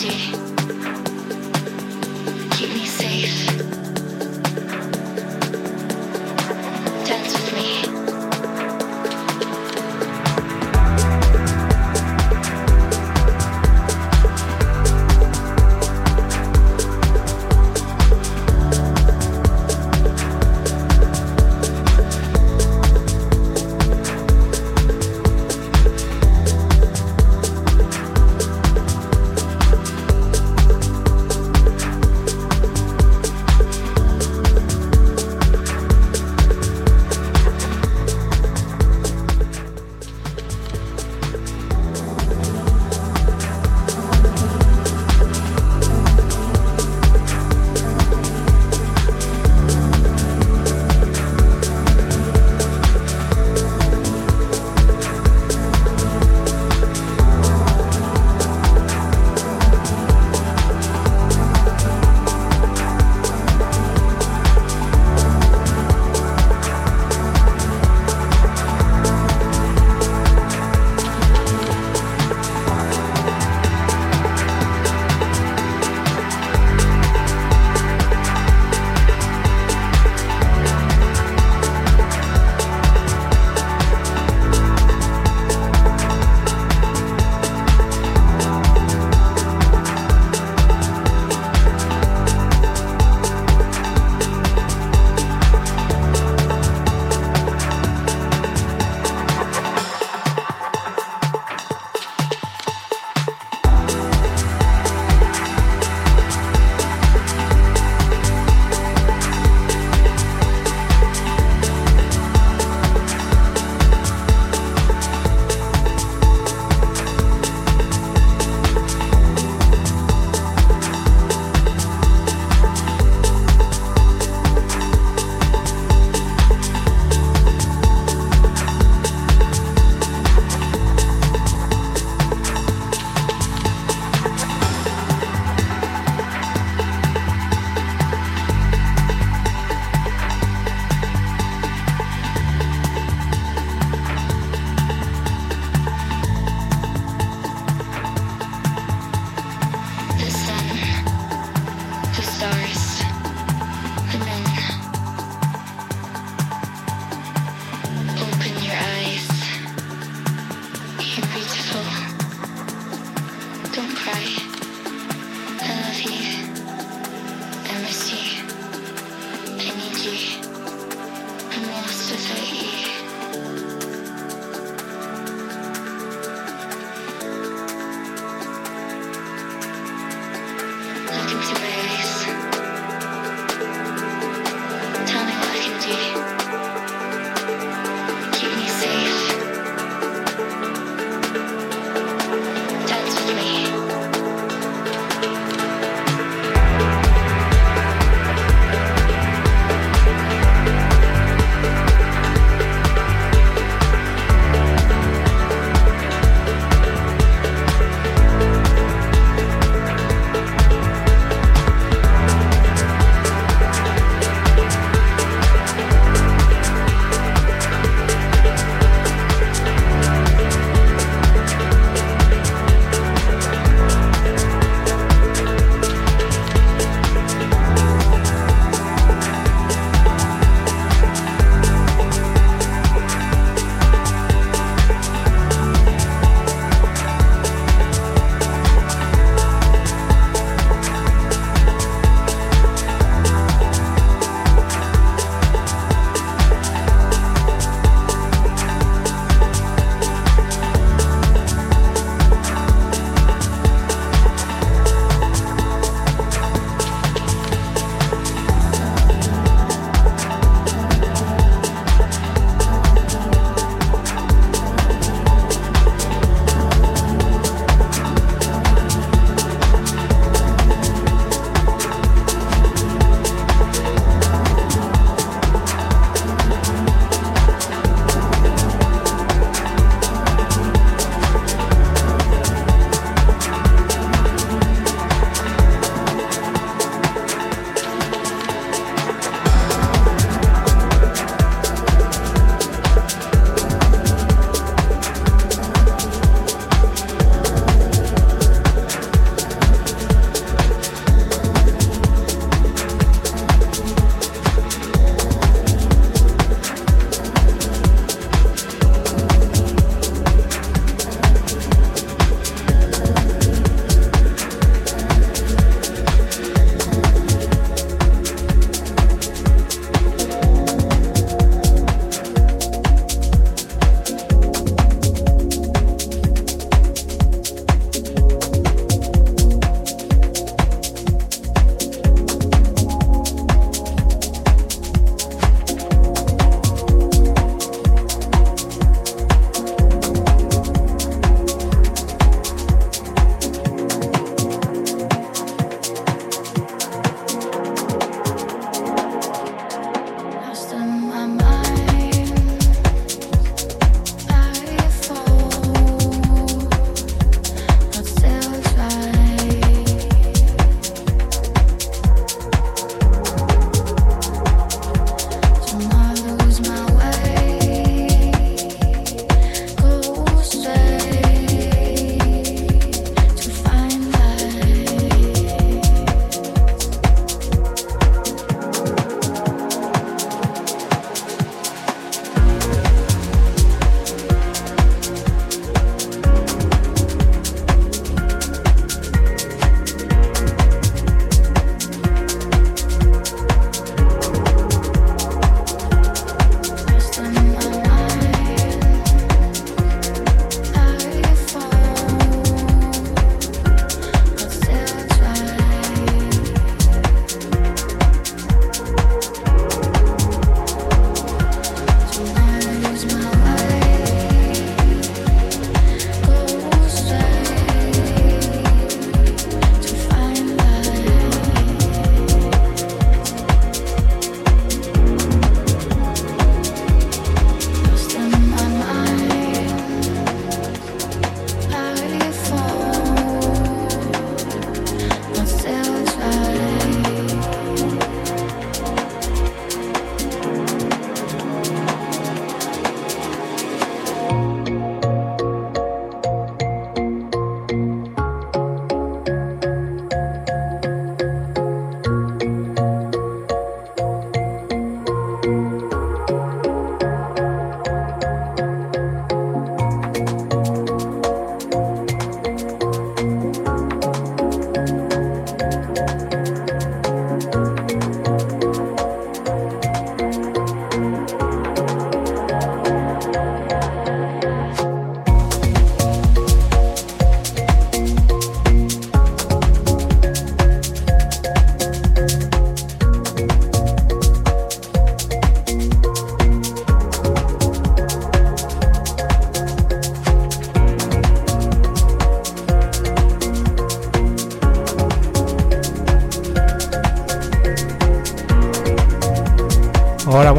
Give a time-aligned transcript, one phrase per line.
[0.00, 0.51] Yeah.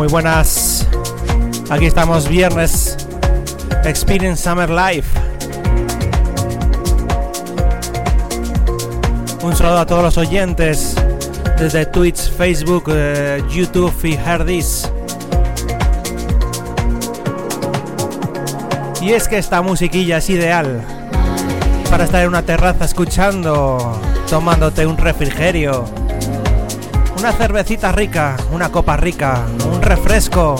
[0.03, 0.85] Muy buenas.
[1.69, 2.97] Aquí estamos viernes.
[3.85, 5.07] Experience Summer Life.
[9.41, 10.95] Un saludo a todos los oyentes
[11.57, 14.91] desde Twitch, Facebook, eh, YouTube y Herdis.
[19.01, 20.81] Y es que esta musiquilla es ideal
[21.89, 26.02] para estar en una terraza escuchando, tomándote un refrigerio
[27.23, 30.57] una cervecita rica, una copa rica, un refresco,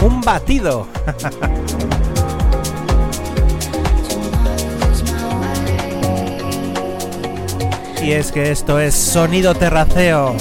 [0.00, 0.88] un batido.
[8.02, 10.34] y es que esto es sonido terraceo,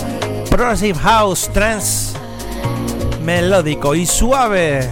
[0.49, 2.17] progressive house, trance,
[3.21, 4.89] melódico y suave.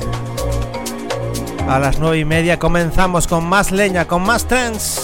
[1.70, 5.00] A las nueve y media comenzamos con más leña, con más trance.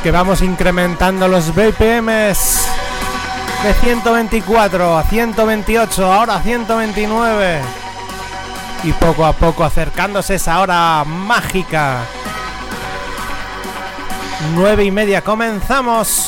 [0.00, 2.68] Que vamos incrementando los BPMs
[3.62, 7.60] de 124 a 128, ahora a 129.
[8.84, 12.02] Y poco a poco acercándose esa hora mágica.
[14.54, 16.27] 9 y media, comenzamos.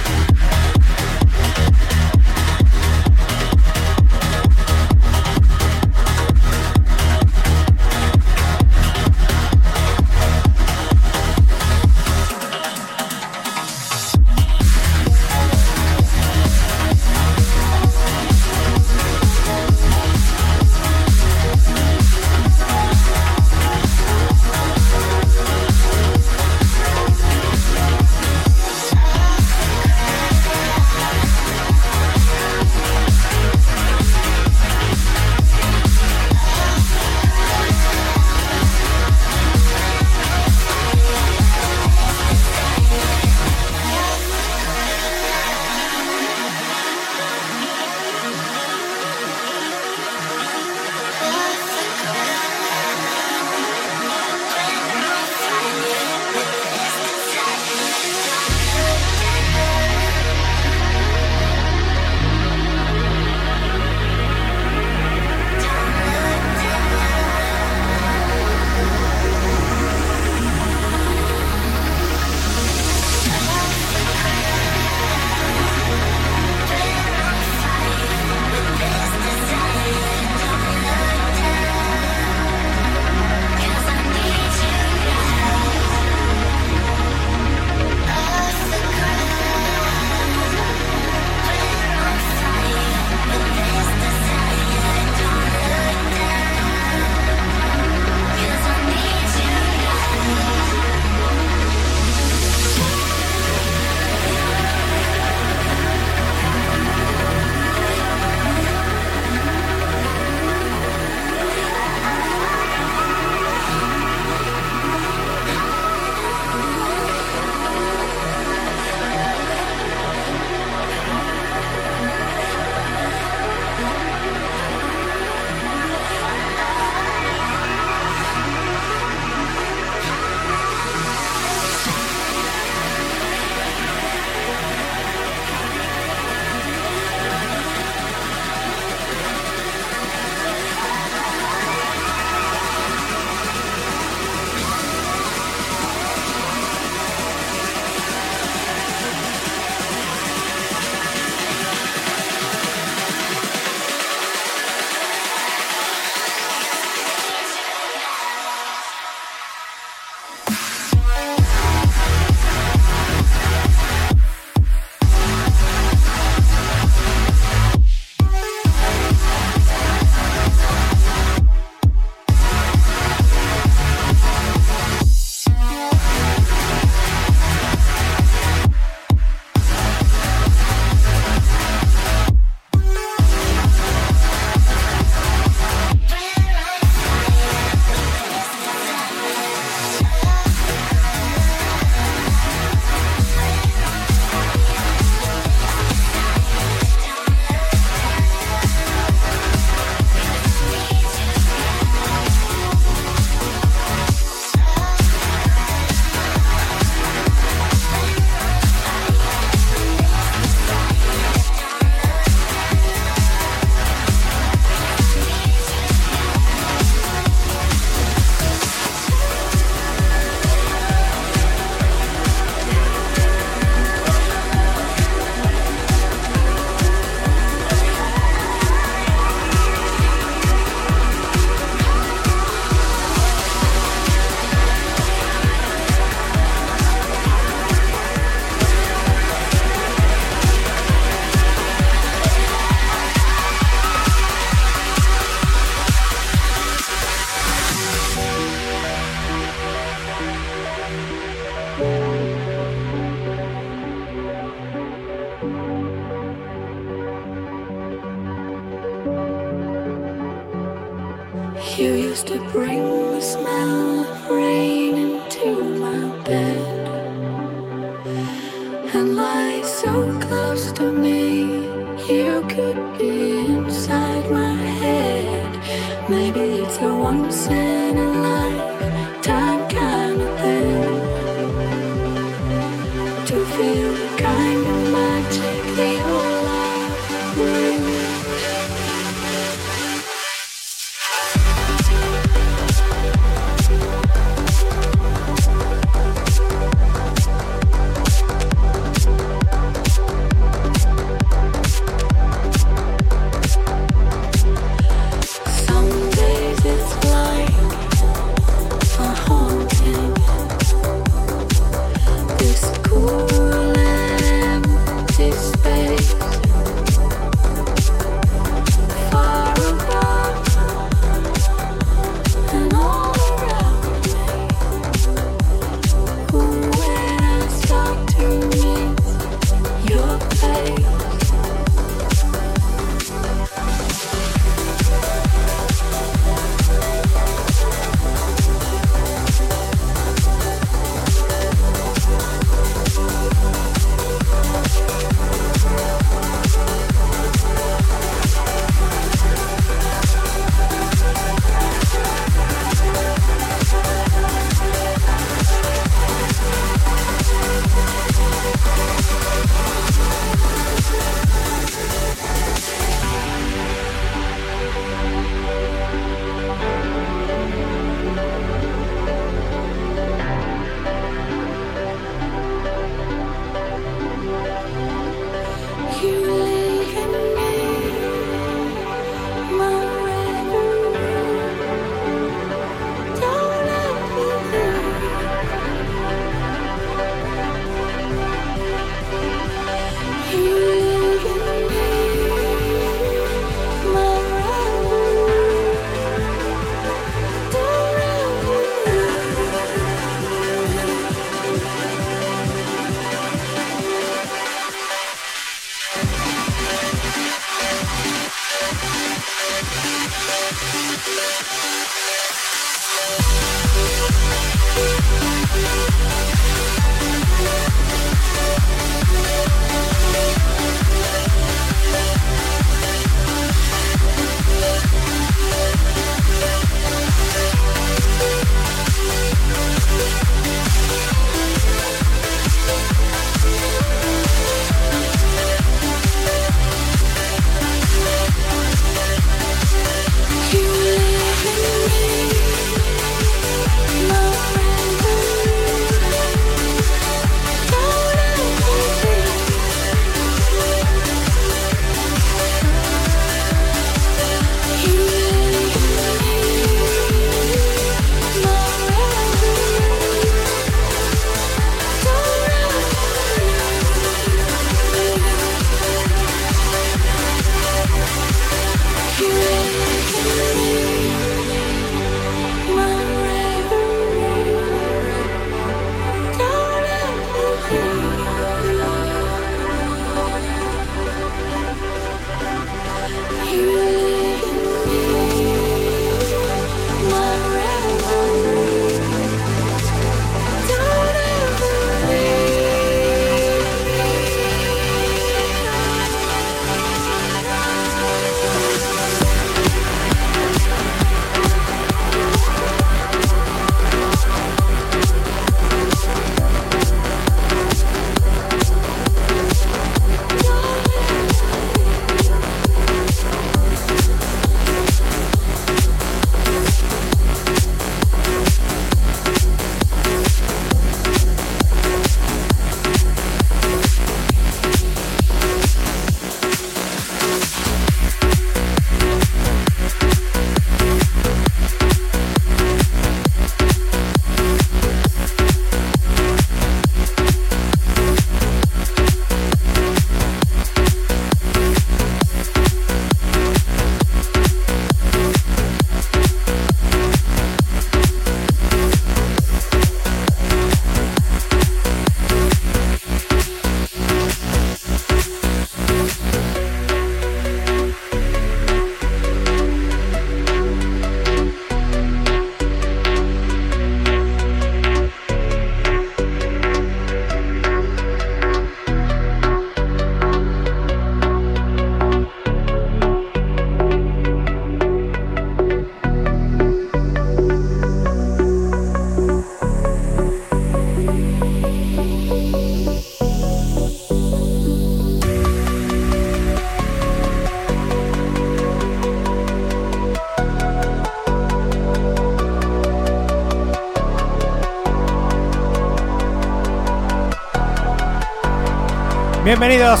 [599.62, 600.00] Bienvenidos.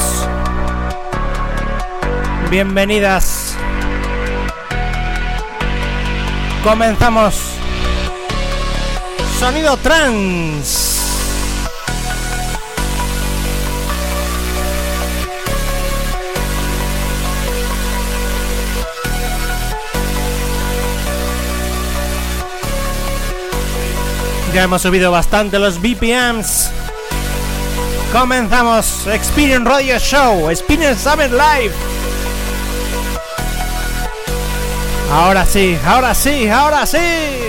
[2.50, 3.56] Bienvenidas.
[6.64, 7.40] Comenzamos.
[9.38, 10.88] Sonido trans.
[24.52, 26.81] Ya hemos subido bastante los BPMs.
[28.12, 31.74] Comenzamos Experience Radio Show, Experience Summer Live.
[35.10, 37.41] Ahora sí, ahora sí, ahora sí.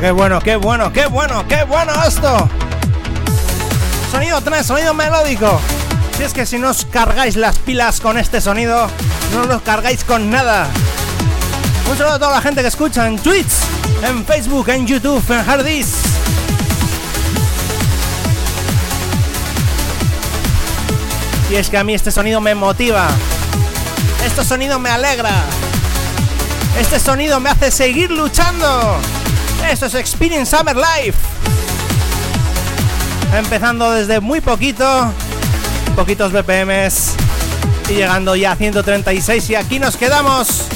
[0.00, 2.48] Qué bueno, qué bueno, qué bueno, qué bueno esto.
[4.12, 5.60] Sonido 3, sonido melódico.
[6.16, 8.86] Si es que si no os cargáis las pilas con este sonido,
[9.34, 10.68] no los cargáis con nada.
[11.90, 13.50] Un saludo a toda la gente que escucha en Twitch,
[14.04, 15.94] en Facebook, en YouTube, en Hardis.
[21.50, 23.08] Y es que a mí este sonido me motiva.
[24.24, 25.42] Este sonido me alegra.
[26.78, 29.00] Este sonido me hace seguir luchando.
[29.70, 31.18] Esto es Experience Summer Life.
[33.36, 35.12] Empezando desde muy poquito,
[35.94, 37.12] poquitos BPMs
[37.90, 40.67] y llegando ya a 136 y aquí nos quedamos.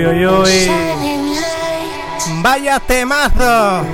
[0.00, 0.70] Uy, uy, uy.
[2.40, 3.84] Vaya temazo.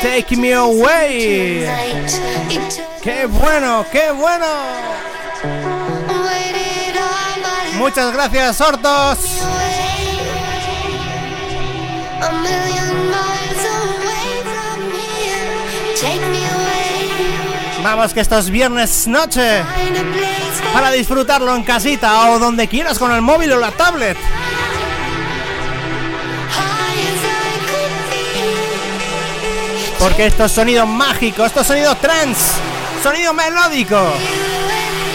[0.00, 1.66] Take me away.
[3.02, 4.46] Qué bueno, qué bueno.
[7.74, 9.18] Muchas gracias, Hortos.
[17.82, 19.64] Vamos que esto es viernes noche
[20.72, 24.16] para disfrutarlo en casita o donde quieras con el móvil o la tablet.
[30.02, 31.94] Porque esto es sonido mágico, esto es sonido
[33.32, 34.14] melódico.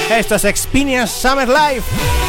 [0.10, 0.46] Esto es
[1.12, 2.27] Summer Life.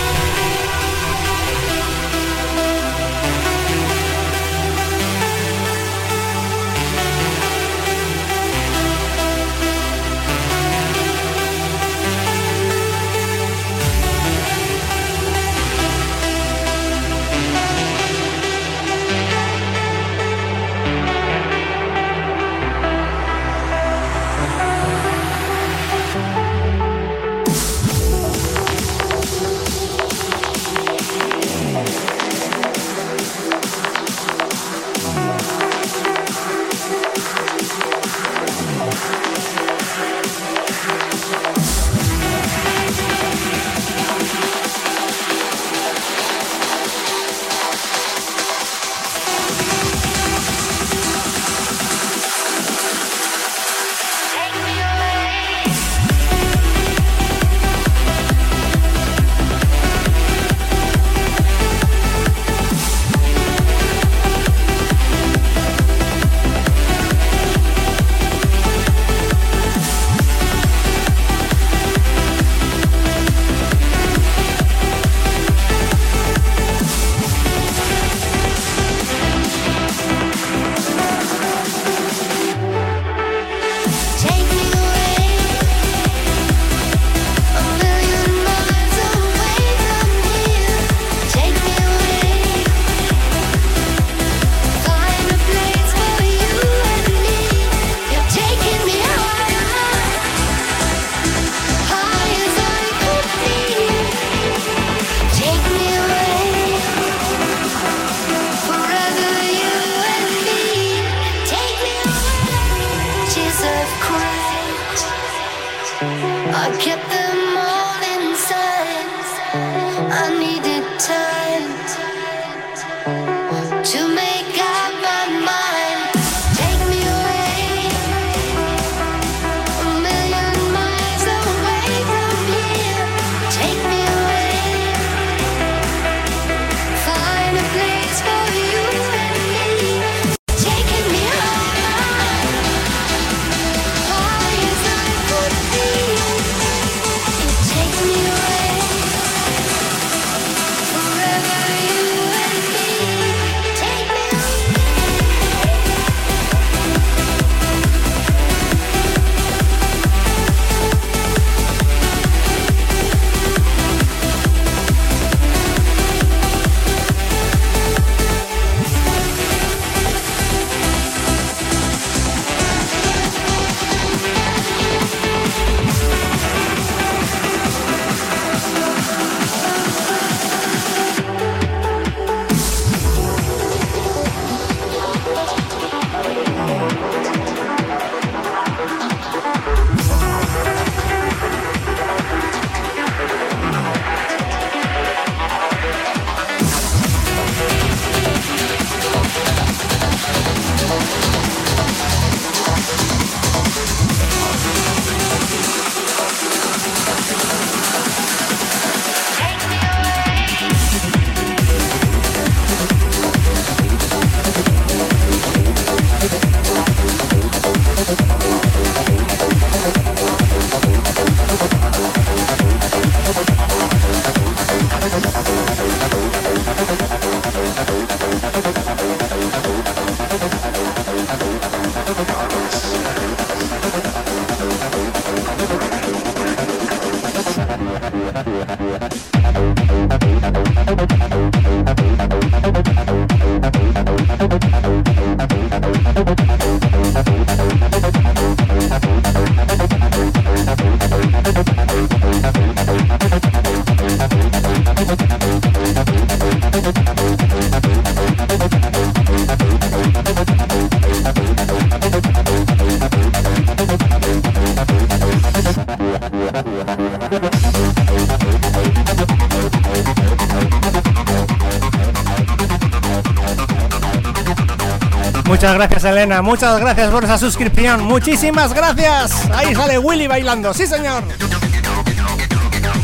[275.58, 279.32] Muchas gracias Elena, muchas gracias por esa suscripción, muchísimas gracias.
[279.50, 281.24] Ahí sale Willy bailando, sí señor.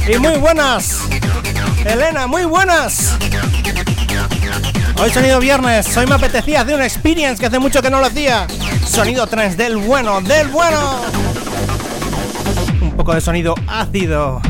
[0.07, 1.01] Y muy buenas,
[1.85, 3.17] Elena, muy buenas.
[5.03, 8.07] Hoy sonido viernes, hoy me apetecía hacer una experience que hace mucho que no lo
[8.07, 8.47] hacía.
[8.87, 11.01] Sonido 3 del bueno, del bueno.
[12.81, 14.41] Un poco de sonido ácido.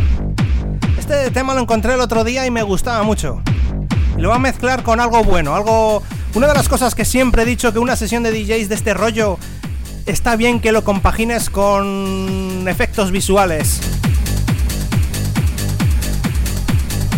[0.98, 3.40] Este tema lo encontré el otro día y me gustaba mucho.
[4.18, 6.02] Lo voy a mezclar con algo bueno, algo
[6.34, 8.92] una de las cosas que siempre he dicho que una sesión de DJs de este
[8.92, 9.38] rollo
[10.06, 13.80] está bien que lo compagines con efectos visuales.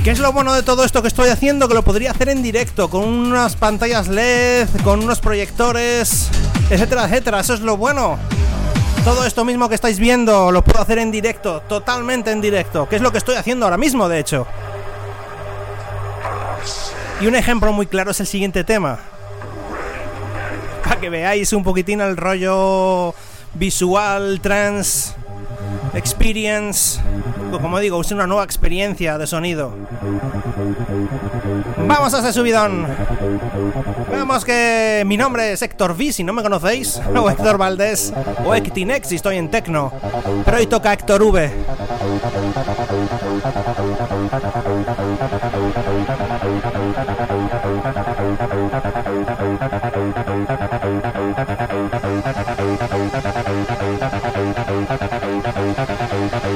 [0.04, 1.66] ¿Qué es lo bueno de todo esto que estoy haciendo?
[1.66, 6.28] Que lo podría hacer en directo, con unas pantallas LED, con unos proyectores,
[6.70, 7.40] etcétera, etcétera.
[7.40, 8.18] Eso es lo bueno.
[9.02, 12.96] Todo esto mismo que estáis viendo lo puedo hacer en directo, totalmente en directo, que
[12.96, 14.46] es lo que estoy haciendo ahora mismo, de hecho.
[17.20, 18.98] Y un ejemplo muy claro es el siguiente tema.
[20.84, 23.14] Para que veáis un poquitín el rollo
[23.54, 25.14] visual, trans,
[25.94, 27.00] experience.
[27.50, 29.72] Como digo, es una nueva experiencia de sonido.
[31.86, 32.86] Vamos a ese subidón.
[34.10, 38.12] Vemos que mi nombre es Héctor V, si no me conocéis, o Héctor Valdés,
[38.44, 39.92] o Ectinex si estoy en Tecno.
[40.44, 41.50] Pero hoy toca Héctor V.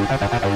[0.09, 0.50] Bye.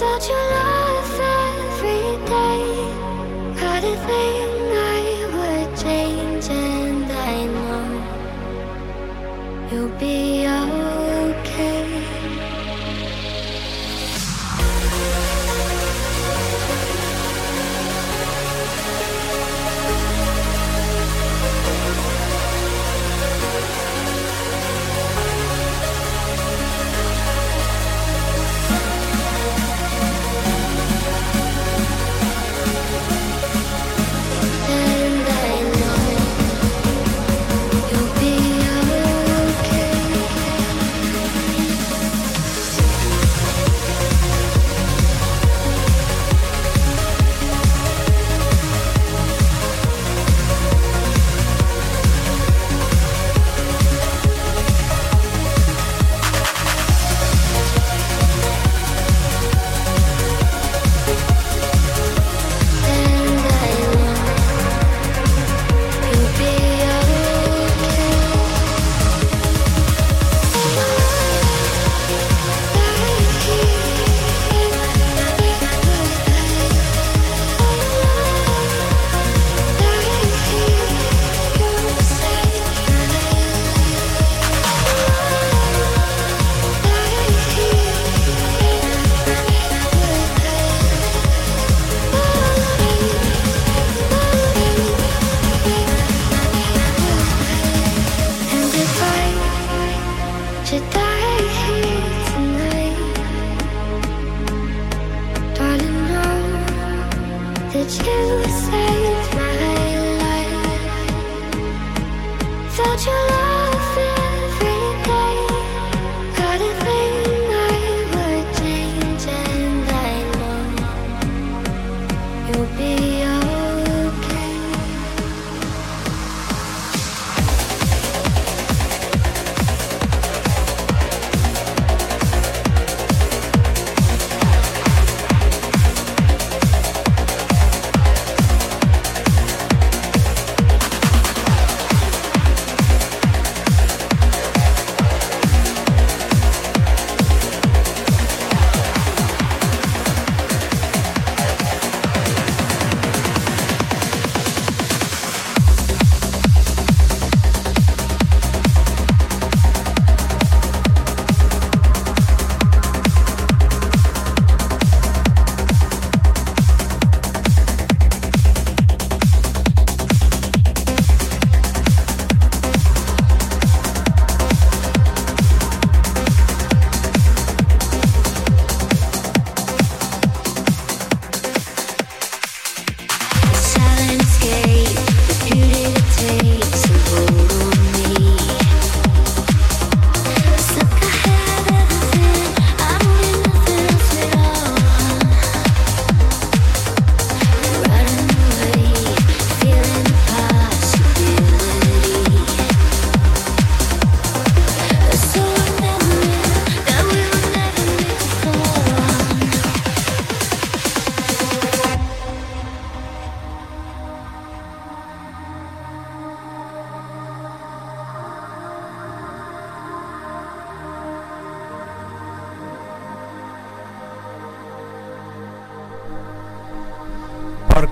[0.00, 3.60] that you love every day.
[3.60, 4.53] How did we?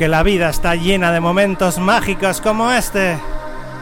[0.08, 3.18] La vida está llena de momentos mágicos como este.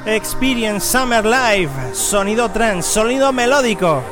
[0.07, 4.03] Experience Summer Live, sonido trance, sonido melódico.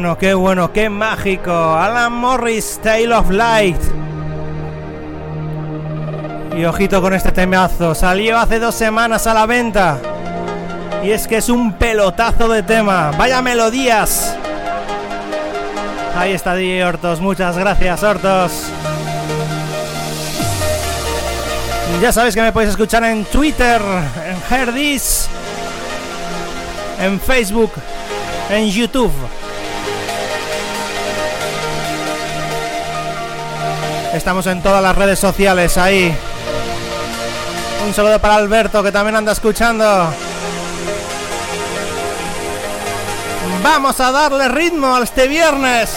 [0.00, 1.52] Bueno, qué bueno, qué mágico.
[1.52, 3.76] Alan Morris, Tale of Light.
[6.56, 7.94] Y ojito con este temazo.
[7.94, 9.98] Salió hace dos semanas a la venta.
[11.04, 13.10] Y es que es un pelotazo de tema.
[13.18, 14.34] Vaya melodías.
[16.16, 17.20] Ahí está DJ Hortos.
[17.20, 18.70] Muchas gracias, Hortos.
[22.00, 23.82] Ya sabéis que me podéis escuchar en Twitter,
[24.26, 25.28] en Herdis,
[26.98, 27.72] en Facebook,
[28.48, 29.12] en YouTube.
[34.20, 36.14] Estamos en todas las redes sociales ahí.
[37.86, 40.12] Un saludo para Alberto que también anda escuchando.
[43.62, 45.88] Vamos a darle ritmo a este viernes.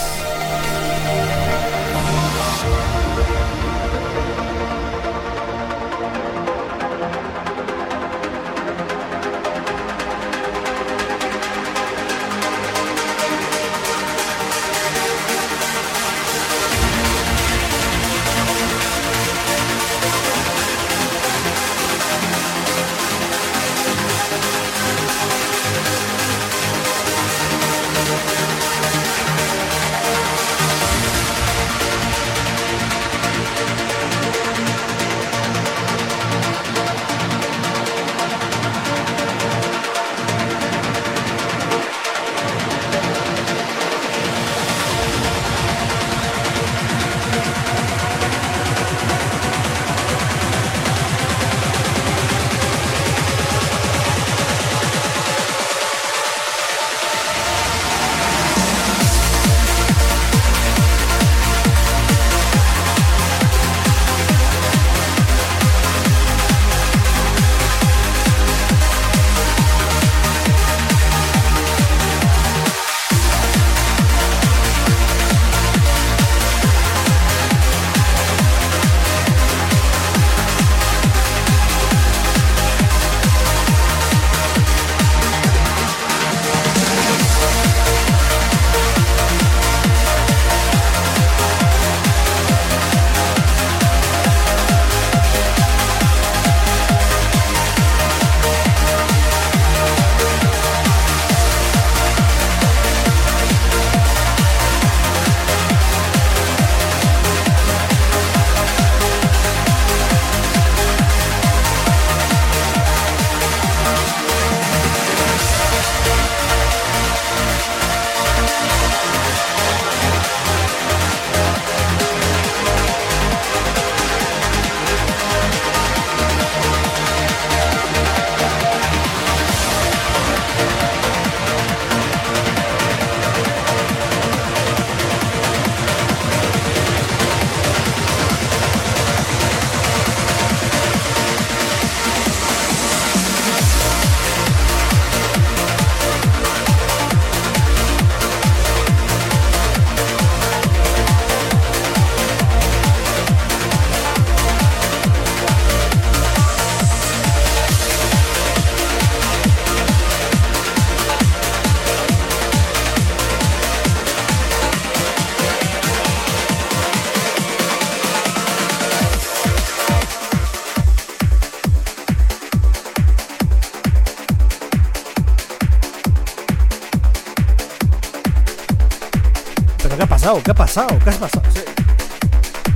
[180.23, 180.87] ¿Qué ha pasado?
[181.03, 181.43] ¿Qué ha pasado?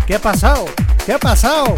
[0.06, 0.66] ¿Qué ha pasado?
[1.06, 1.76] ¿Qué ha pasado?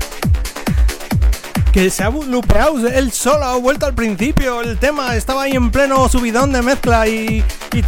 [1.72, 4.62] que se ha lupeado él solo, ha vuelto al principio.
[4.62, 7.44] El tema estaba ahí en pleno subidón de mezcla y,
[7.74, 7.82] y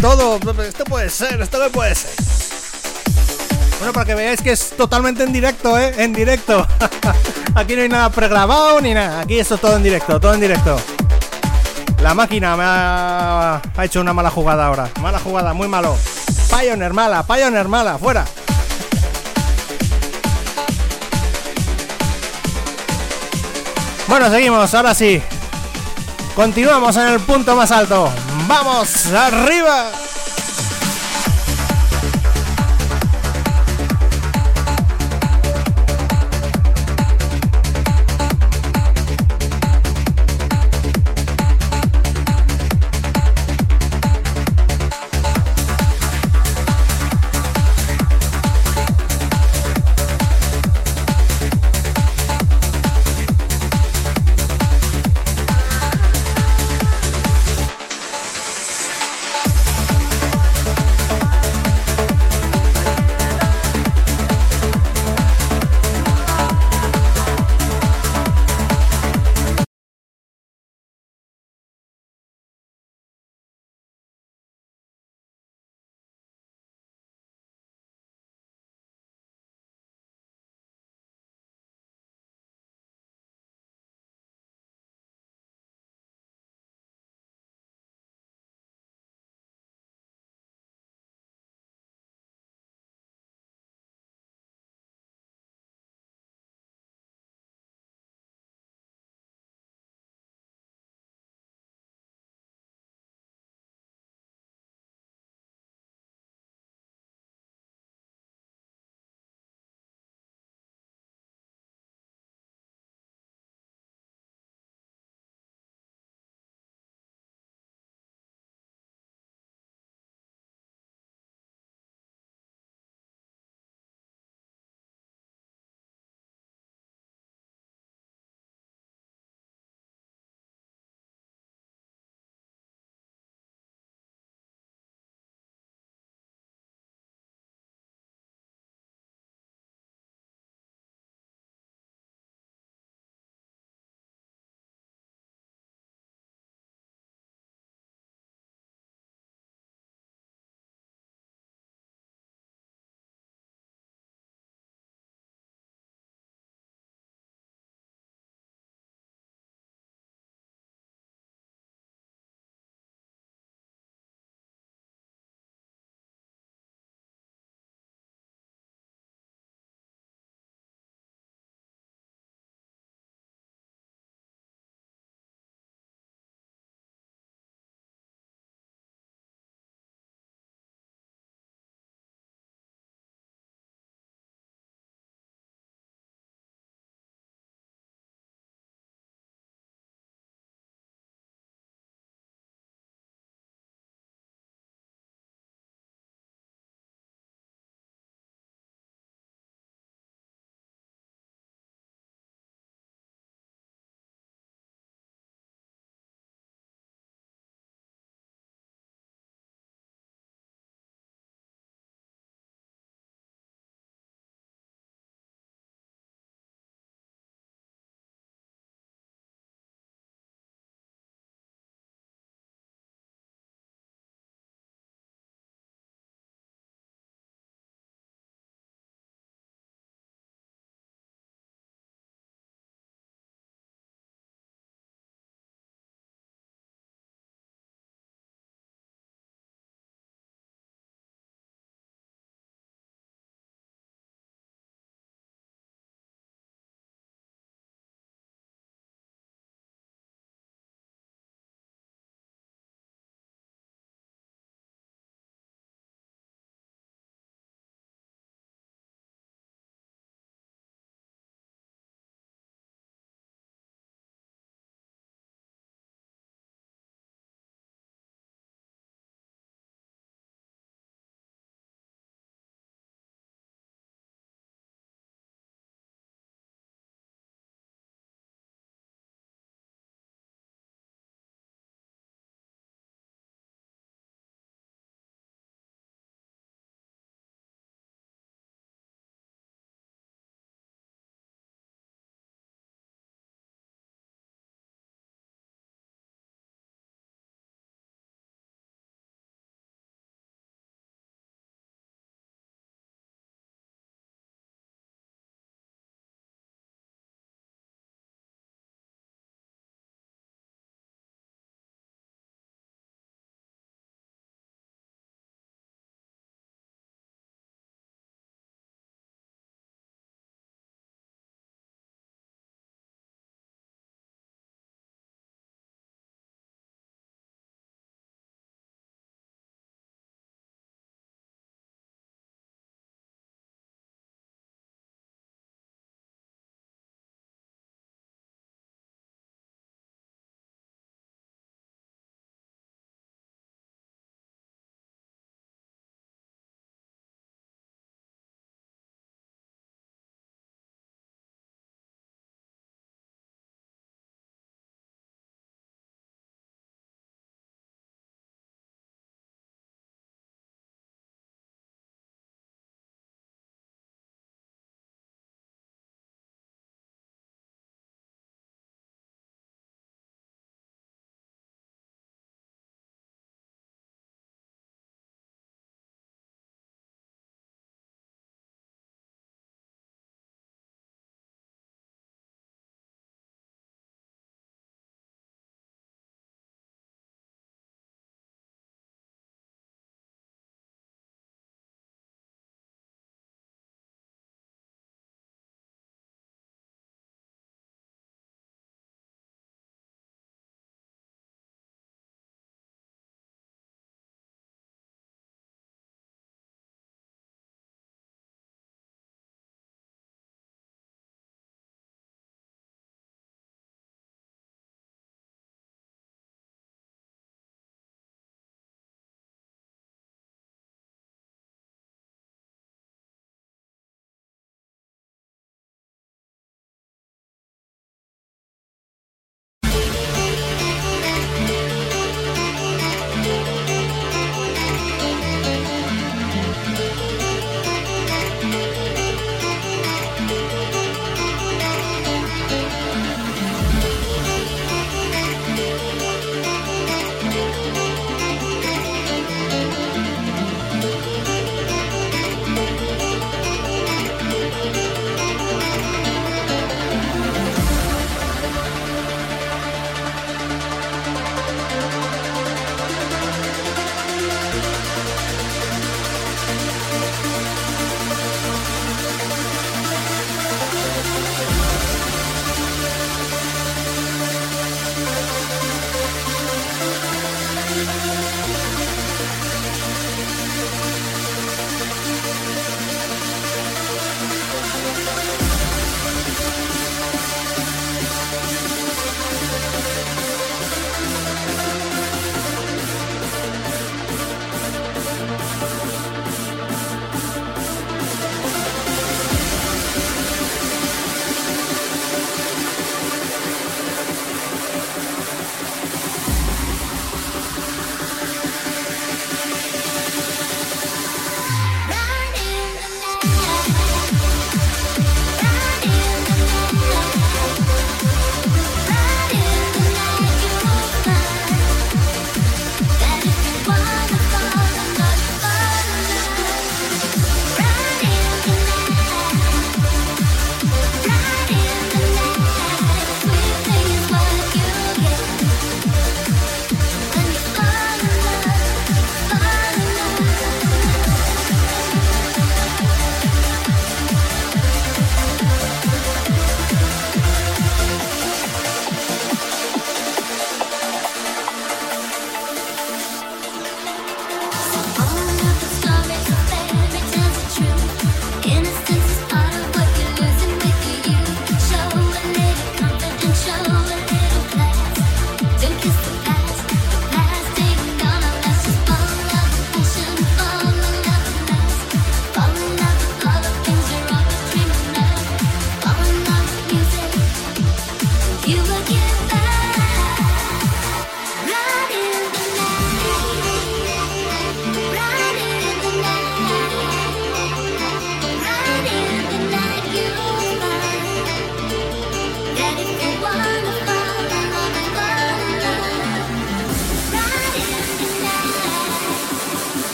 [0.00, 0.40] todo.
[0.64, 2.10] Esto puede ser, esto no puede ser.
[3.78, 5.94] Bueno, para que veáis que es totalmente en directo, ¿eh?
[5.96, 6.66] En directo.
[7.54, 9.20] Aquí no hay nada pregrabado ni nada.
[9.20, 10.76] Aquí esto es todo en directo, todo en directo.
[12.02, 14.88] La máquina me ha, hecho una mala jugada ahora.
[15.00, 15.96] Mala jugada, muy malo.
[16.48, 18.24] Pioneer mala, Pioneer mala, fuera.
[24.08, 25.22] Bueno, seguimos, ahora sí.
[26.34, 28.10] Continuamos en el punto más alto.
[28.48, 29.99] ¡Vamos arriba!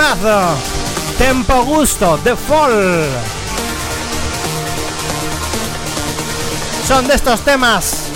[0.00, 0.56] Temazo.
[1.18, 3.06] Tempo Gusto, The Fall.
[6.88, 8.06] Son de estos temas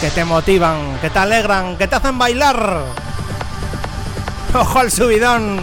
[0.00, 2.84] que te motivan, que te alegran, que te hacen bailar.
[4.54, 5.60] Ojo al subidón.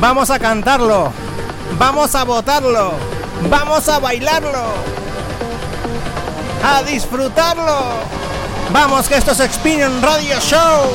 [0.00, 1.12] Vamos a cantarlo.
[1.78, 2.94] Vamos a votarlo.
[3.50, 4.64] Vamos a bailarlo.
[6.64, 8.15] A disfrutarlo.
[8.72, 10.92] Vamos que esto es Experience Radio Show.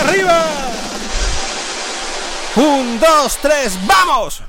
[0.00, 0.44] ¡Arriba!
[2.56, 4.41] Un, dos, tres, ¡vamos!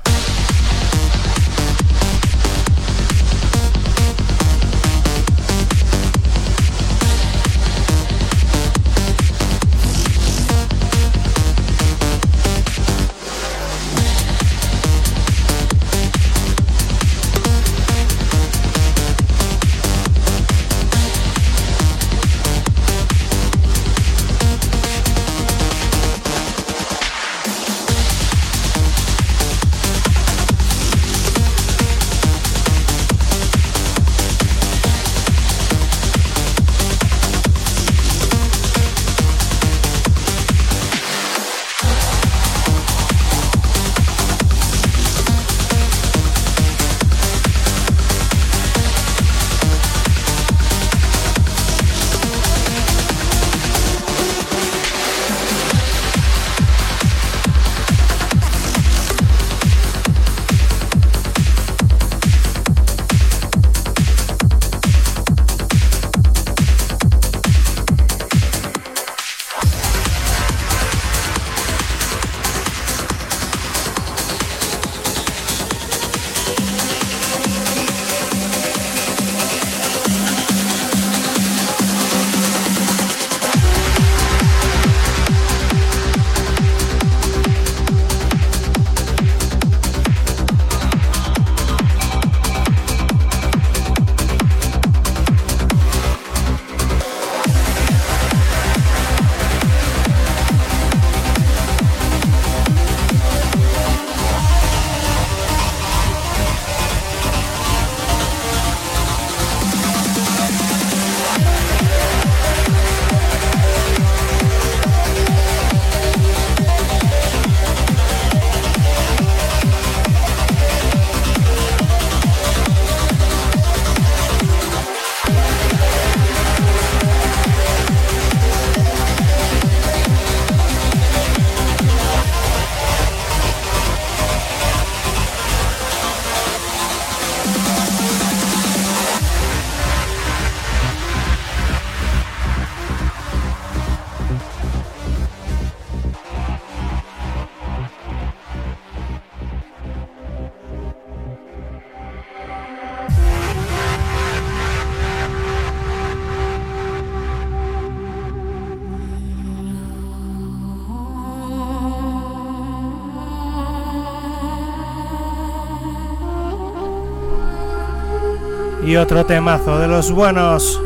[168.96, 170.80] Otro temazo de los buenos.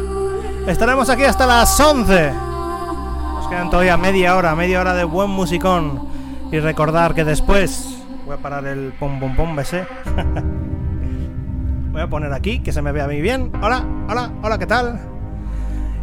[0.66, 2.32] Estaremos aquí hasta las 11.
[2.32, 6.08] Nos quedan todavía media hora, media hora de buen musicón.
[6.50, 9.86] Y recordar que después voy a parar el pom pom pom BC.
[11.92, 13.52] voy a poner aquí que se me vea muy bien.
[13.62, 15.00] Hola, hola, hola, ¿qué tal?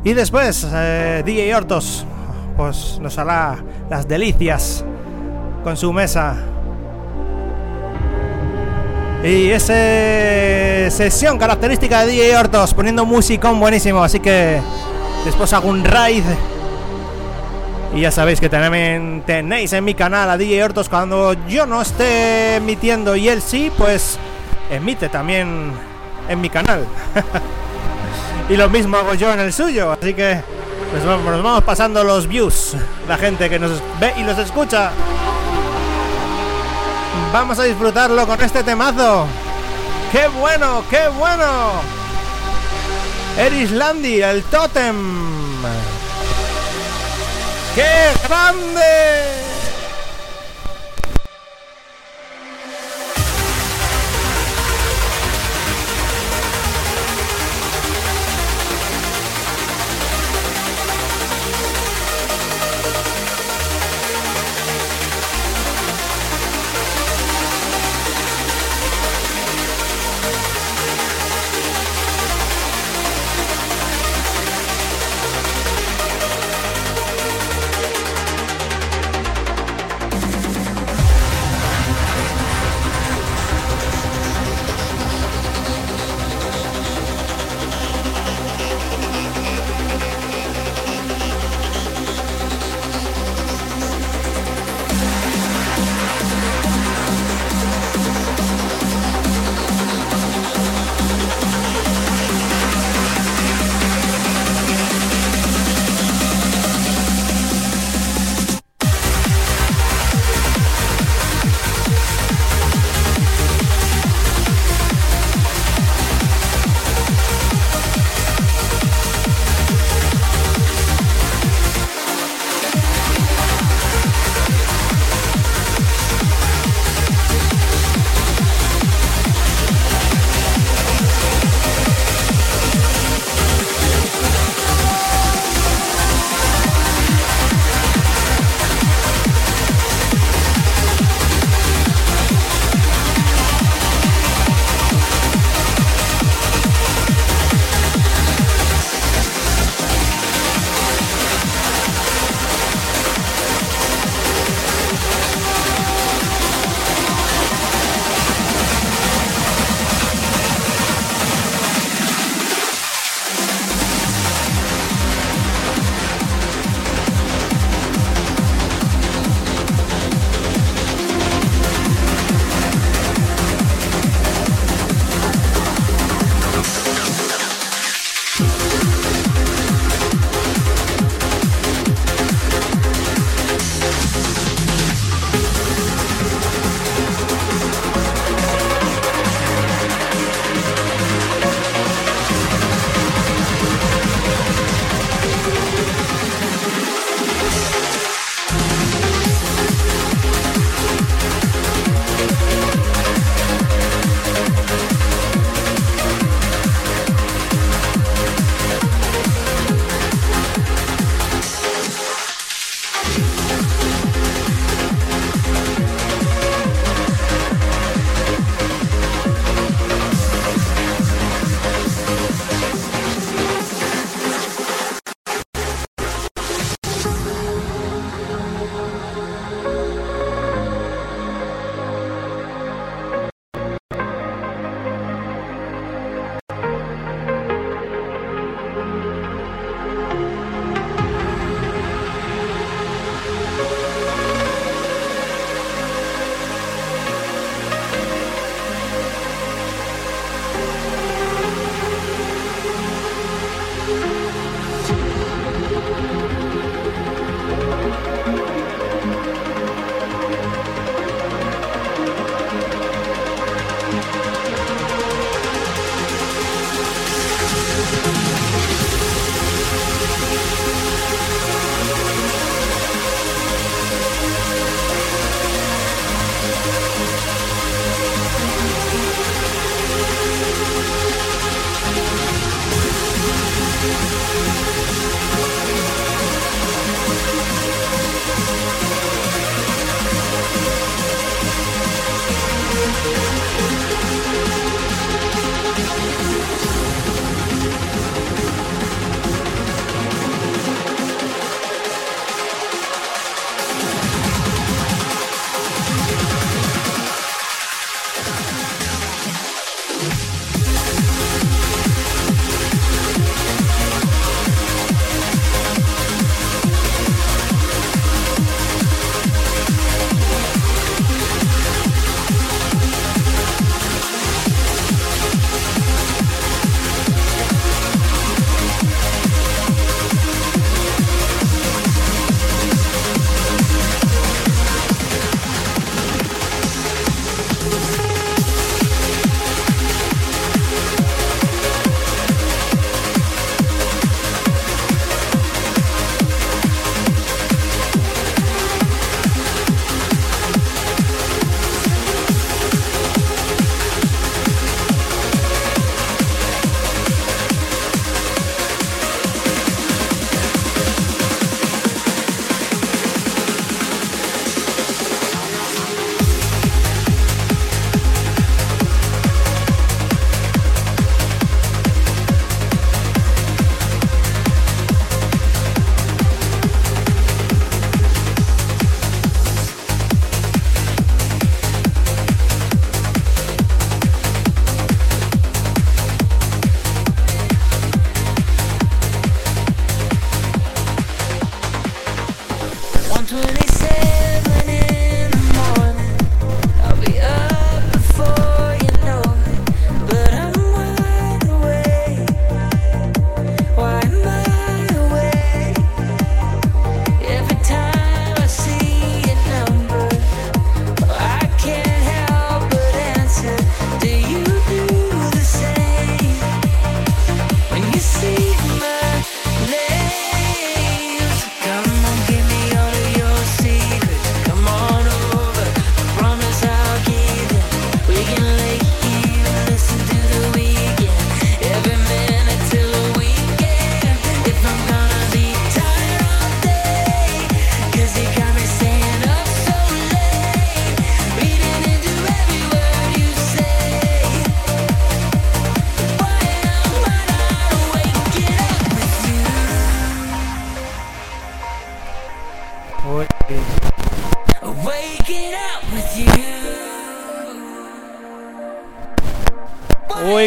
[0.03, 2.05] Y después eh, DJ Hortos
[2.55, 3.57] pues nos hará
[3.89, 4.85] las delicias
[5.63, 6.37] con su mesa
[9.25, 9.73] y esa
[10.95, 14.03] sesión característica de DJ Hortos, poniendo musicón buenísimo.
[14.03, 14.61] Así que
[15.25, 16.23] después hago un raid.
[17.95, 22.57] Y ya sabéis que tenéis en mi canal a DJ Hortos cuando yo no esté
[22.57, 24.19] emitiendo y él sí, pues
[24.69, 25.71] emite también
[26.29, 26.85] en mi canal.
[28.49, 29.91] y lo mismo hago yo en el suyo.
[29.91, 30.39] Así que
[30.91, 32.75] pues nos vamos pasando los views,
[33.07, 34.91] la gente que nos ve y los escucha.
[37.35, 39.27] Vamos a disfrutarlo con este temazo.
[40.09, 41.81] ¡Qué bueno, qué bueno!
[43.37, 44.95] Erislandy, el tótem.
[47.75, 49.44] ¡Qué grande!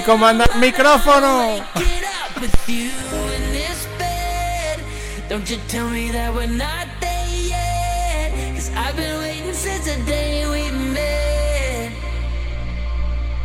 [0.08, 1.60] Comanda micrófono.
[5.28, 8.32] Don't you tell me that we're not there yet.
[8.54, 11.92] Cause I've been waiting since the day we met.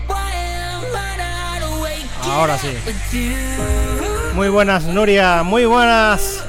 [0.08, 2.08] Why am I not awake?
[2.32, 2.72] Ahora sí.
[4.34, 5.44] Muy buenas, Nuria.
[5.44, 6.46] Muy buenas.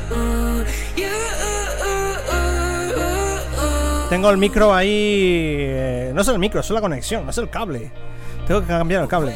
[4.09, 5.57] Tengo el micro ahí.
[5.59, 7.91] Eh, no es el micro, es la conexión, no es el cable.
[8.47, 9.35] Tengo que cambiar el cable.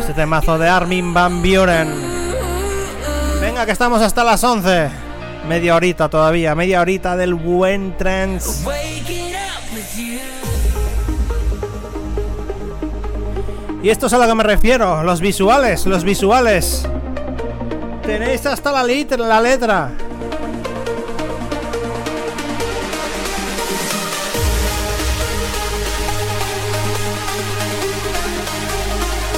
[0.00, 1.88] Este temazo de Armin Van Buren.
[3.40, 4.88] Venga, que estamos hasta las 11.
[5.48, 8.64] Media horita todavía, media horita del buen trance.
[13.80, 16.84] Y esto es a lo que me refiero, los visuales, los visuales.
[18.02, 19.92] Tenéis hasta la letra, la letra.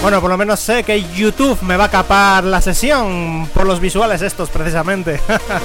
[0.09, 3.79] Bueno, por lo menos sé que YouTube me va a capar la sesión por los
[3.79, 5.21] visuales estos precisamente.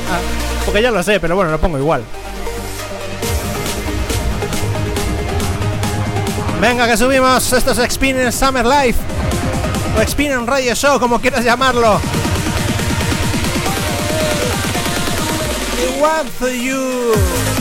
[0.66, 2.04] Porque ya lo sé, pero bueno, lo pongo igual.
[6.60, 7.54] Venga, que subimos.
[7.54, 9.00] Esto es Experience Summer Life.
[9.98, 12.02] O Experience Radio Show, como quieras llamarlo.
[16.52, 17.53] you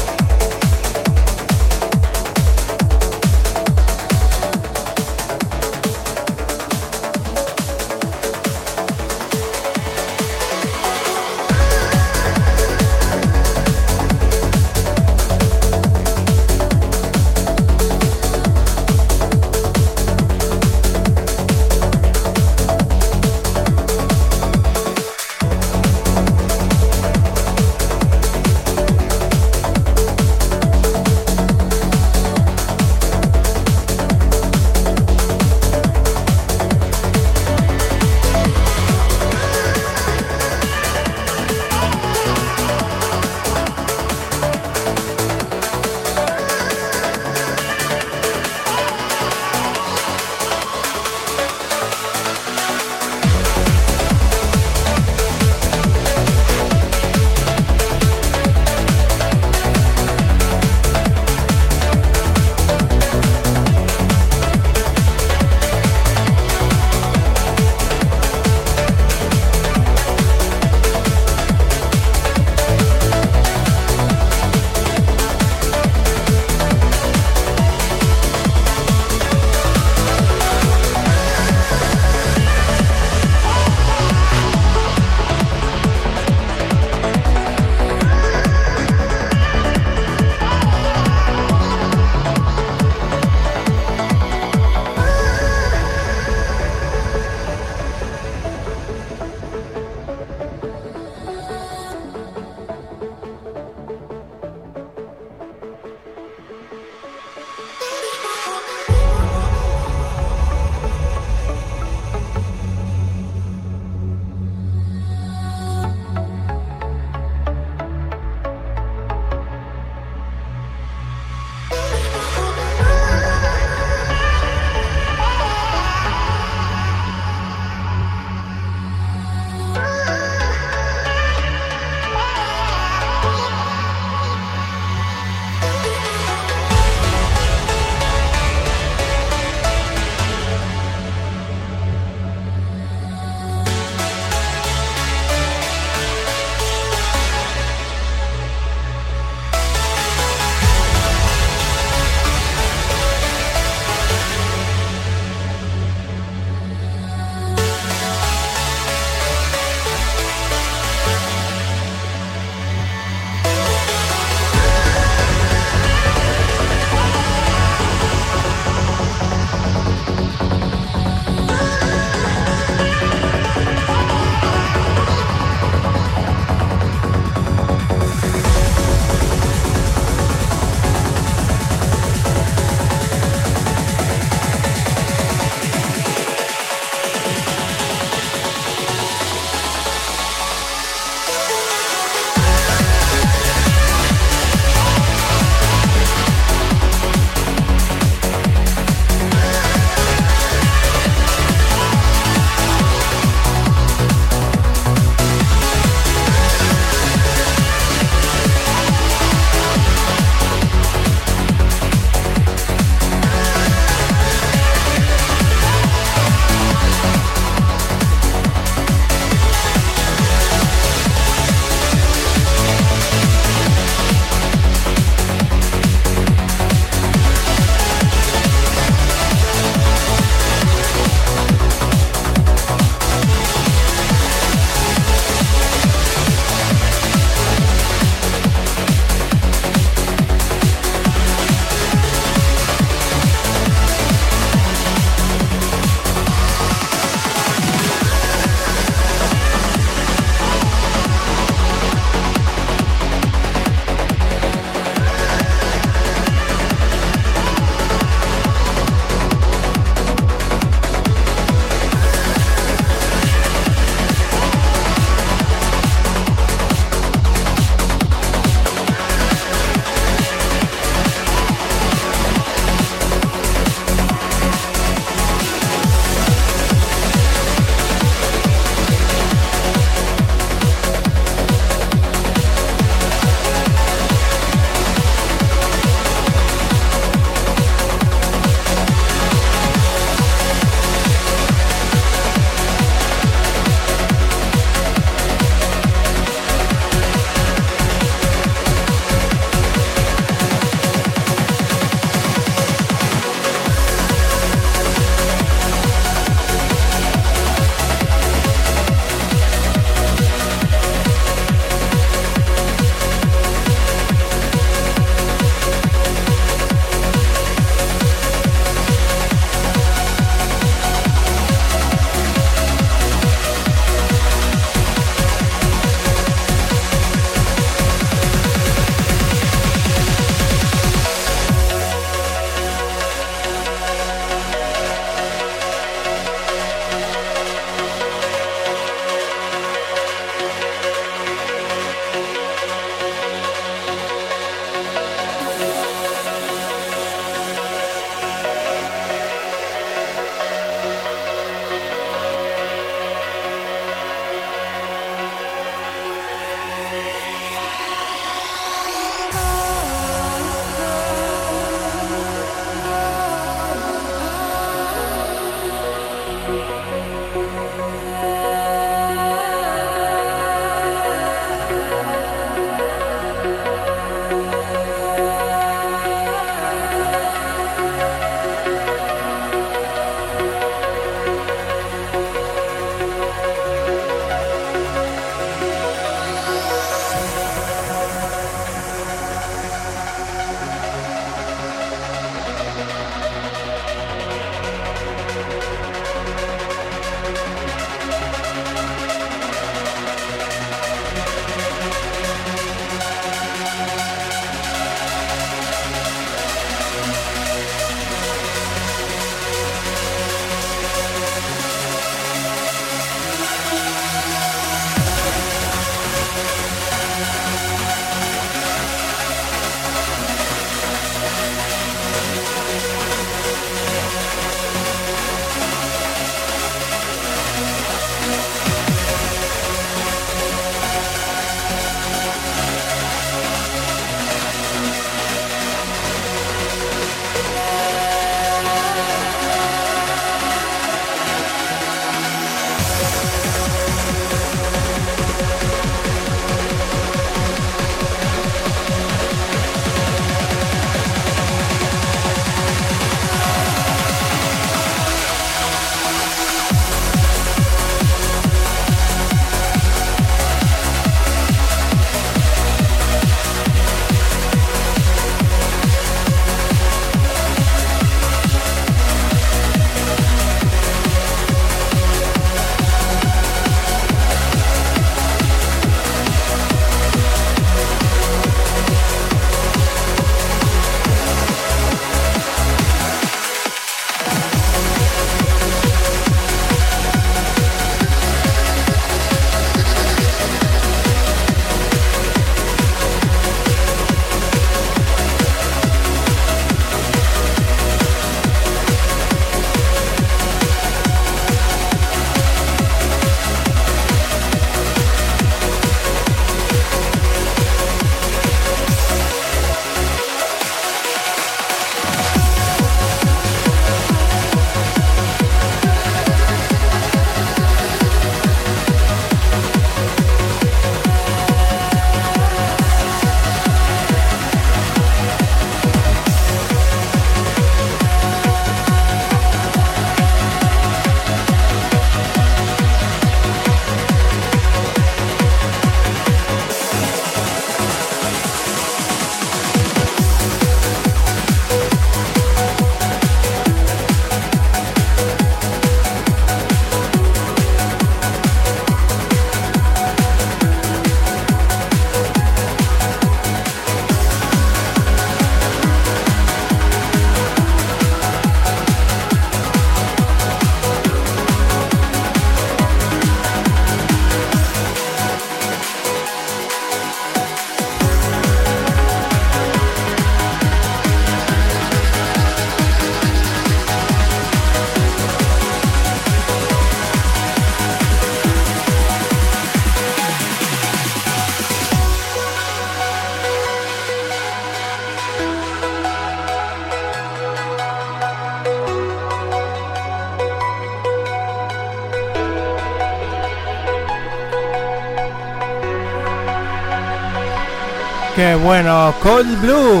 [598.38, 600.00] Qué bueno, Cold Blue,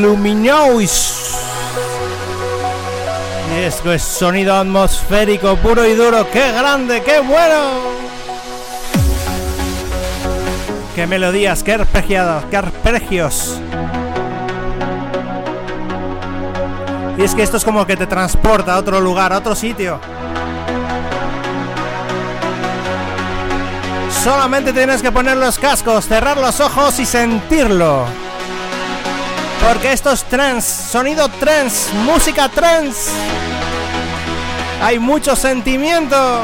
[0.00, 1.34] Luminous.
[3.52, 6.30] Esto es sonido atmosférico puro y duro.
[6.30, 7.80] ¡Qué grande, qué bueno!
[10.94, 13.58] ¡Qué melodías, qué arpegiados, qué arpegios!
[17.18, 19.98] Y es que esto es como que te transporta a otro lugar, a otro sitio.
[24.22, 28.04] Solamente tienes que poner los cascos, cerrar los ojos y sentirlo.
[29.66, 33.10] Porque esto es trance, sonido trance, música trance.
[34.82, 36.42] Hay mucho sentimiento.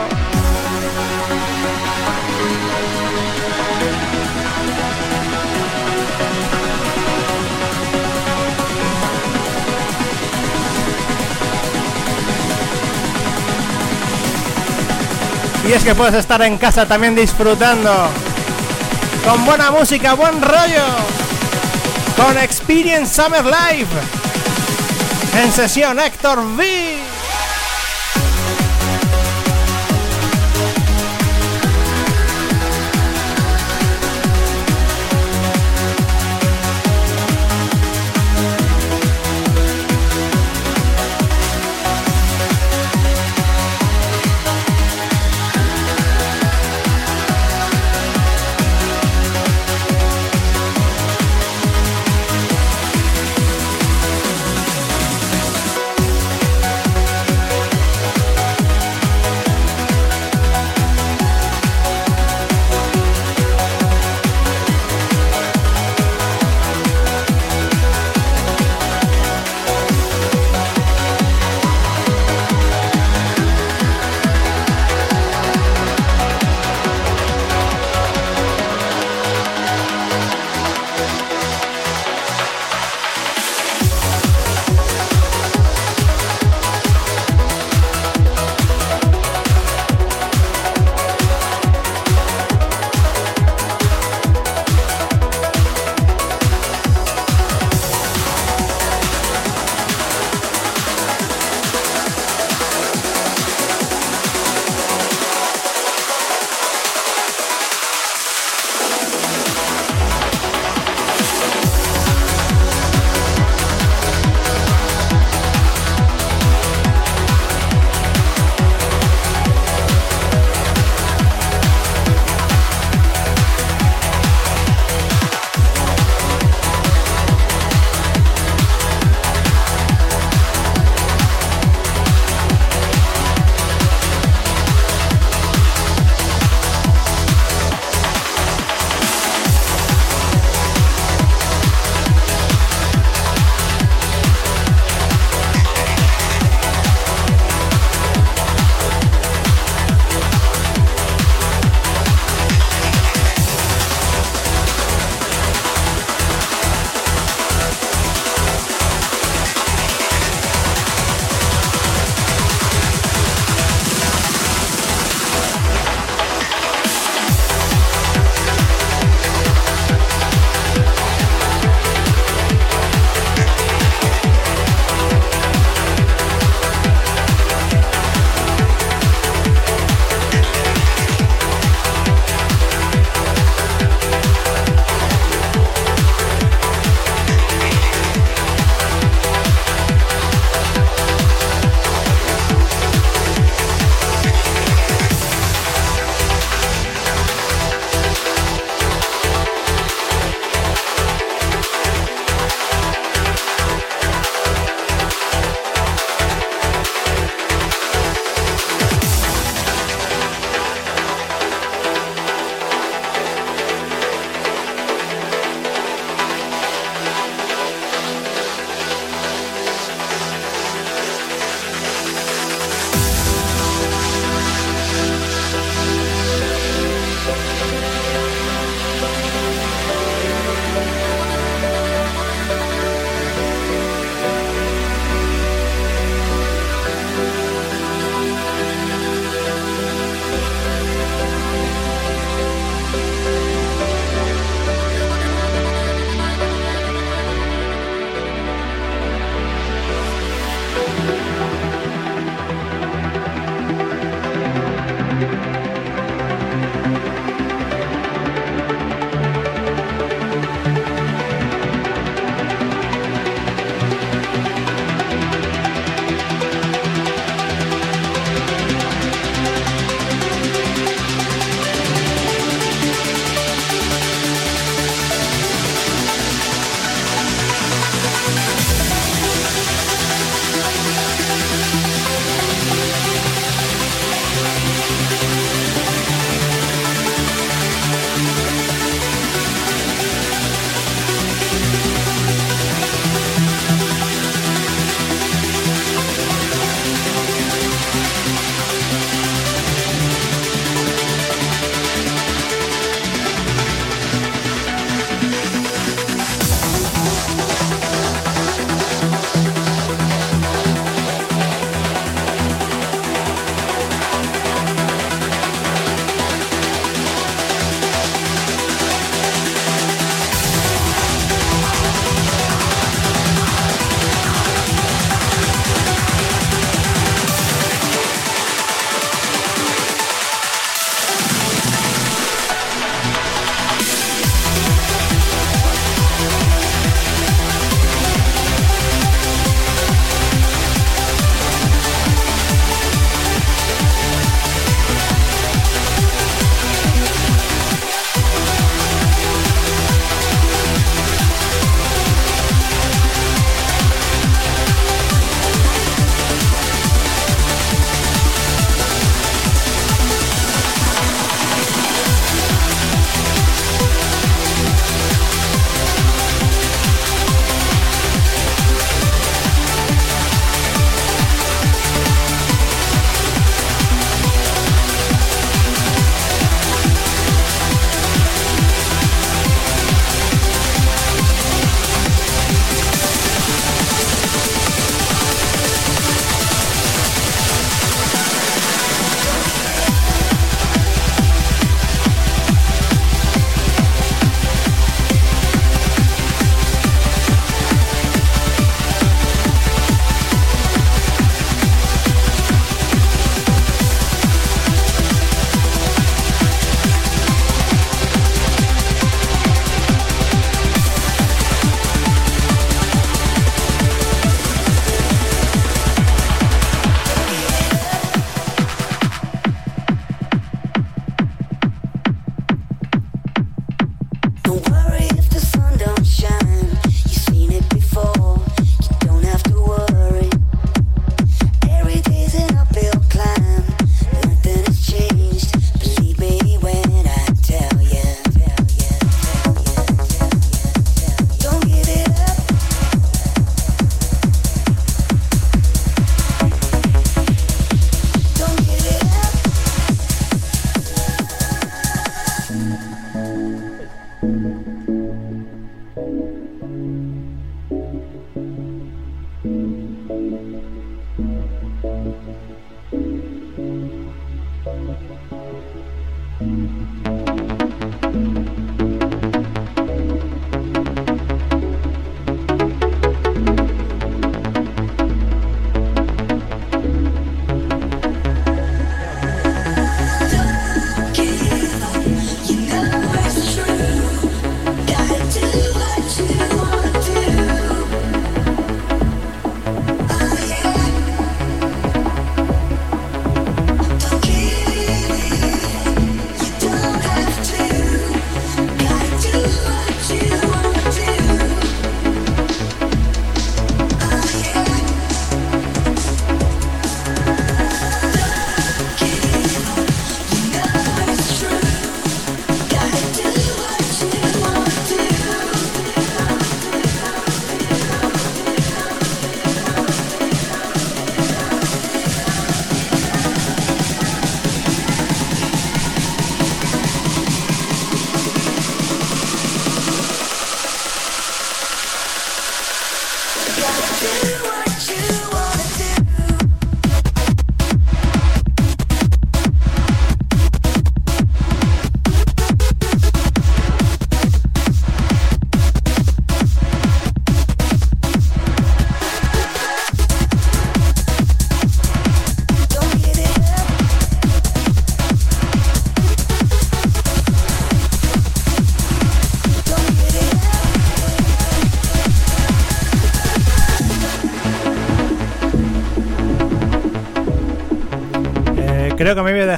[15.67, 18.09] Y es que puedes estar en casa también disfrutando.
[19.25, 20.85] Con buena música, buen rollo.
[22.17, 23.89] Con Experience Summer Live.
[25.43, 27.04] En sesión Héctor V.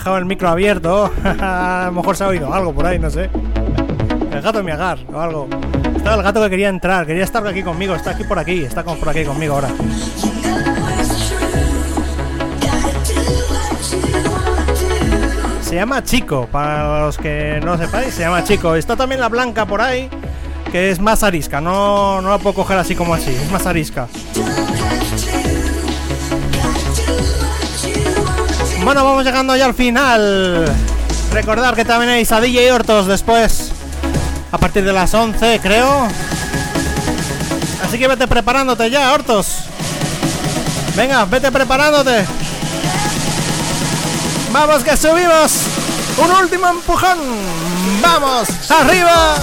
[0.06, 1.10] dejado el micro abierto.
[1.24, 3.28] a lo mejor se ha oído algo por ahí, no sé.
[4.30, 5.48] El gato me agar o algo.
[5.96, 7.92] Estaba el gato que quería entrar, quería estar aquí conmigo.
[7.92, 9.68] Está aquí por aquí, está por aquí conmigo ahora.
[15.62, 18.76] Se llama Chico, para los que no sepáis, se llama Chico.
[18.76, 20.08] Está también la blanca por ahí,
[20.70, 21.60] que es más arisca.
[21.60, 24.06] No, no la puedo coger así como así, es más arisca.
[28.86, 30.64] Bueno, vamos llegando ya al final.
[31.32, 33.72] Recordar que también hay a DJ Hortos después.
[34.52, 36.06] A partir de las 11, creo.
[37.84, 39.56] Así que vete preparándote ya, Hortos.
[40.94, 42.24] Venga, vete preparándote.
[44.52, 45.62] Vamos que subimos.
[46.18, 47.18] Un último empujón.
[48.00, 49.34] Vamos, arriba.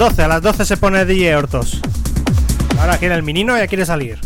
[0.00, 1.78] 12, a las 12 se pone DJ Hortos.
[2.80, 4.18] Ahora quiere el menino y ya quiere salir.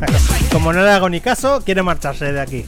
[0.50, 2.64] Como no le hago ni caso, quiere marcharse de aquí.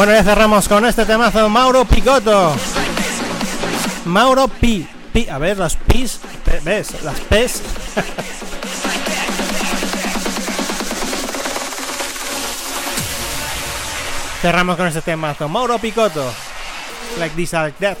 [0.00, 2.56] Bueno, ya cerramos con este temazo Mauro Picotto.
[4.06, 4.88] Mauro Pi.
[5.12, 5.28] Pi.
[5.28, 6.20] A ver, las pis.
[6.64, 7.02] ¿Ves?
[7.02, 7.60] Las pes.
[14.40, 15.50] Cerramos con este temazo.
[15.50, 16.32] Mauro Picotto.
[17.18, 17.98] Like this, like that.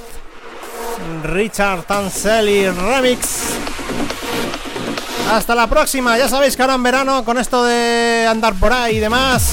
[1.24, 3.58] Richard Tanselli Remix.
[5.30, 8.96] Hasta la próxima, ya sabéis que ahora en verano con esto de andar por ahí
[8.96, 9.52] y demás,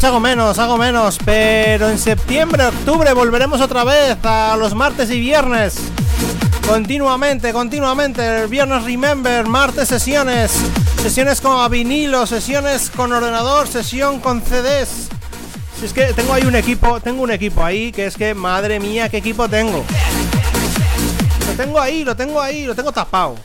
[0.00, 5.10] pues hago menos, hago menos, pero en septiembre, octubre volveremos otra vez a los martes
[5.10, 5.74] y viernes.
[6.66, 10.52] Continuamente, continuamente, el viernes Remember, martes sesiones,
[11.02, 15.10] sesiones con vinilo, sesiones con ordenador, sesión con CDs.
[15.78, 18.80] Si es que tengo ahí un equipo, tengo un equipo ahí que es que, madre
[18.80, 19.84] mía, qué equipo tengo.
[21.46, 23.36] Lo tengo ahí, lo tengo ahí, lo tengo tapado.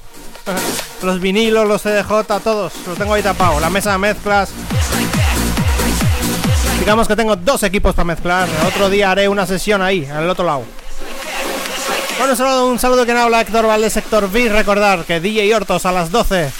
[1.03, 3.59] Los vinilos, los CDJ, todos, los tengo ahí tapado.
[3.59, 4.51] La mesa de mezclas.
[6.85, 8.47] Digamos que tengo dos equipos para mezclar.
[8.67, 10.61] Otro día haré una sesión ahí, al otro lado.
[12.19, 14.49] Bueno, un saludo, un saludo que habla Héctor Valdés, Sector B.
[14.49, 16.51] Recordar que DJ Hortos a las 12